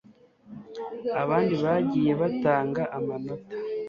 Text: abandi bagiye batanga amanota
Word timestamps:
abandi 1.23 1.55
bagiye 1.63 2.11
batanga 2.21 2.81
amanota 2.97 3.55